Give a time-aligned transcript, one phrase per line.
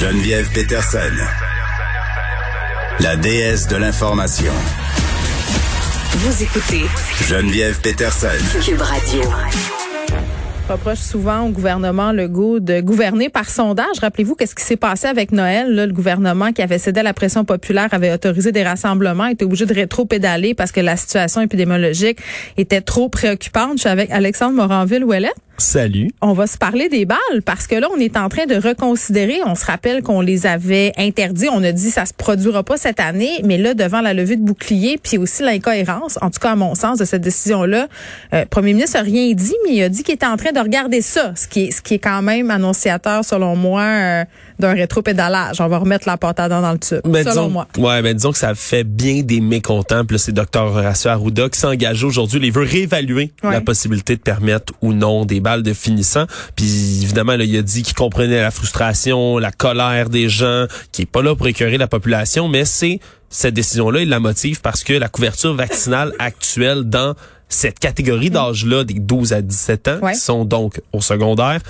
[0.00, 0.98] Geneviève Peterson,
[3.00, 4.52] la déesse de l'information.
[6.16, 6.84] Vous écoutez
[7.26, 8.26] Geneviève Peterson.
[8.62, 9.22] Cube Radio.
[10.68, 13.98] reproche souvent au gouvernement Legault de gouverner par sondage.
[14.02, 15.74] Rappelez-vous qu'est-ce qui s'est passé avec Noël.
[15.74, 19.46] Là, le gouvernement qui avait cédé à la pression populaire avait autorisé des rassemblements, était
[19.46, 22.18] obligé de rétro-pédaler parce que la situation épidémiologique
[22.58, 23.76] était trop préoccupante.
[23.76, 25.32] Je suis avec Alexandre Moranville-Ouellet.
[25.58, 26.10] Salut.
[26.20, 29.38] On va se parler des balles parce que là, on est en train de reconsidérer.
[29.46, 31.48] On se rappelle qu'on les avait interdits.
[31.50, 34.42] On a dit ça se produira pas cette année, mais là, devant la levée de
[34.44, 37.88] bouclier, puis aussi l'incohérence, en tout cas à mon sens, de cette décision-là,
[38.34, 40.52] euh, le premier ministre a rien dit, mais il a dit qu'il était en train
[40.52, 44.24] de regarder ça, ce qui est, ce qui est quand même annonciateur, selon moi, euh,
[44.58, 45.60] d'un rétro-pédalage.
[45.60, 47.68] On va remettre la porte à dents dans le tube, Ben, selon disons, moi.
[47.78, 50.04] Ouais, ben disons que ça fait bien des mécontents.
[50.04, 52.40] Puis c'est Dr Horacio Arruda qui s'est engagé aujourd'hui.
[52.42, 53.52] Il veut réévaluer Ouais.
[53.52, 56.26] la possibilité de permettre ou non des de finissant.
[56.56, 61.02] Puis évidemment, là, il a dit qu'il comprenait la frustration, la colère des gens, qui
[61.02, 64.84] est pas là pour écœurer la population, mais c'est cette décision-là, il la motive parce
[64.84, 67.14] que la couverture vaccinale actuelle dans
[67.48, 70.12] cette catégorie d'âge-là, des 12 à 17 ans, Ouais.
[70.14, 71.60] qui sont donc au secondaire,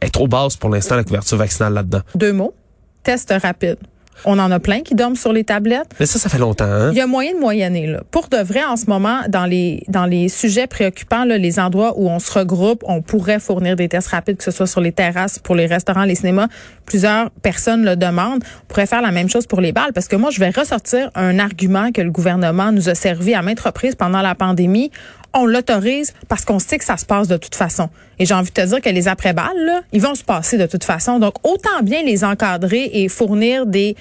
[0.00, 2.00] est trop basse pour l'instant, la couverture vaccinale là-dedans.
[2.14, 2.54] Deux mots.
[3.02, 3.76] Test rapide.
[4.24, 5.90] On en a plein qui dorment sur les tablettes.
[5.98, 6.90] Mais ça, ça fait longtemps, hein?
[6.92, 8.02] Il y a moyen de moyenner là.
[8.10, 11.94] Pour de vrai, en ce moment, dans les dans les sujets préoccupants, là, les endroits
[11.96, 14.92] où on se regroupe, on pourrait fournir des tests rapides, que ce soit sur les
[14.92, 16.48] terrasses, pour les restaurants, les cinémas.
[16.86, 18.42] Plusieurs personnes le demandent.
[18.62, 21.10] On pourrait faire la même chose pour les balles, parce que moi, je vais ressortir
[21.14, 24.90] un argument que le gouvernement nous a servi à maintes reprises pendant la pandémie.
[25.32, 27.88] On l'autorise parce qu'on sait que ça se passe de toute façon.
[28.18, 30.84] Et j'ai envie de te dire que les après-balles, ils vont se passer de toute
[30.84, 31.18] façon.
[31.18, 33.96] Donc, autant bien les encadrer et fournir des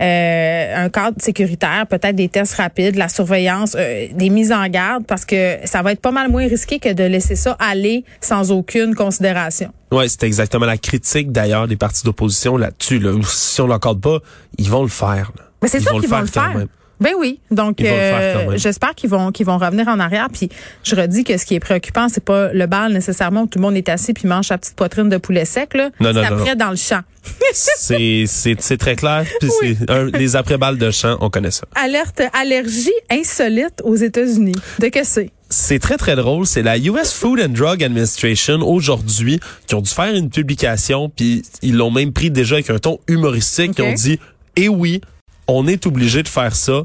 [0.00, 5.04] euh, un cadre sécuritaire, peut-être des tests rapides, la surveillance, euh, des mises en garde,
[5.06, 8.52] parce que ça va être pas mal moins risqué que de laisser ça aller sans
[8.52, 9.72] aucune considération.
[9.90, 12.98] Ouais, c'était exactement la critique d'ailleurs des partis d'opposition là-dessus.
[12.98, 13.12] Là.
[13.24, 14.18] Si on l'accorde pas,
[14.58, 15.32] ils vont le faire.
[15.36, 15.44] là.
[15.62, 16.66] Mais c'est ça qu'ils vont le quand faire.
[17.00, 20.28] Ben oui, donc euh, j'espère qu'ils vont qu'ils vont revenir en arrière.
[20.32, 20.48] Puis
[20.84, 23.62] je redis que ce qui est préoccupant, c'est pas le bal nécessairement où tout le
[23.64, 25.90] monde est assis puis mange sa petite poitrine de poulet sec là.
[26.00, 27.00] Non, non, après dans le champ.
[27.52, 29.24] C'est c'est c'est très clair.
[29.40, 29.76] Puis Oui.
[29.78, 31.66] c'est un, les après-balles de champ, on connaît ça.
[31.74, 34.54] Alerte allergie insolite aux États-Unis.
[34.78, 35.30] De que c'est?
[35.48, 36.46] C'est très très drôle.
[36.46, 41.10] C'est la US Food and Drug Administration aujourd'hui qui ont dû faire une publication.
[41.14, 43.70] Puis ils l'ont même pris déjà avec un ton humoristique.
[43.70, 43.78] Ok.
[43.78, 44.18] Ils ont dit
[44.56, 45.00] eh oui,
[45.46, 46.82] on est obligé de faire ça.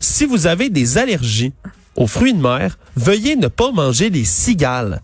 [0.00, 1.52] Si vous avez des allergies
[1.96, 5.02] aux fruits de mer, veuillez ne pas manger les cigales.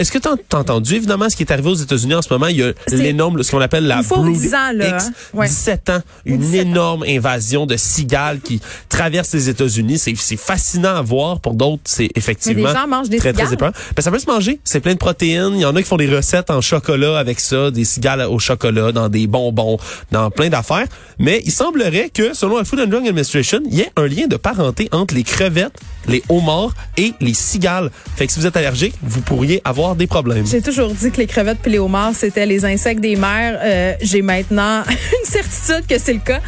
[0.00, 2.46] Est-ce que tu as entendu évidemment ce qui est arrivé aux États-Unis en ce moment?
[2.46, 5.04] Il y a l'énorme, ce qu'on appelle la Brood 10 ans, là, X.
[5.06, 5.12] hein?
[5.34, 5.46] Ouais.
[5.48, 6.00] 17 ans.
[6.24, 6.62] Une 17 ans.
[6.70, 9.98] énorme invasion de cigales qui traverse les États-Unis.
[9.98, 11.40] C'est c'est fascinant à voir.
[11.40, 13.54] Pour d'autres, c'est effectivement gens mangent des très, très cigales?
[13.54, 13.72] épeurant.
[13.96, 14.60] Ben, ça peut se manger.
[14.64, 15.52] C'est plein de protéines.
[15.54, 18.38] Il y en a qui font des recettes en chocolat avec ça, des cigales au
[18.38, 19.78] chocolat, dans des bonbons,
[20.12, 20.86] dans plein d'affaires.
[21.18, 24.26] Mais il semblerait que, selon la Food and Drug Administration, il y ait un lien
[24.26, 25.78] de parenté entre les crevettes,
[26.08, 27.90] les homards et les cigales.
[28.16, 30.46] Fait que si vous êtes allergique, vous pourriez avoir des problèmes.
[30.46, 31.80] J'ai toujours dit que les crevettes puis les
[32.14, 33.58] c'était les insectes des mers.
[33.62, 36.40] Euh, J'ai maintenant une certitude que c'est le cas.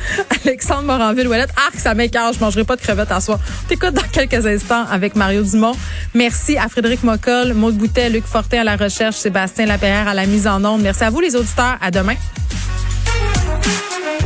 [0.45, 3.39] Alexandre Moranville-Ouellette, arc, ça m'écarte, je mangerai pas de crevettes à soir.
[3.69, 5.77] T'écoutes dans quelques instants avec Mario Dumont.
[6.15, 10.27] Merci à Frédéric Mocoll, Maud Boutet, Luc Fortin à la recherche, Sébastien Lapierre à la
[10.27, 10.83] mise en onde.
[10.83, 11.77] Merci à vous les auditeurs.
[11.81, 12.15] À demain.